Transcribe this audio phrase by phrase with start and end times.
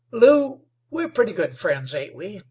[0.09, 2.39] "Lew, we're pretty good friends, ain't we?"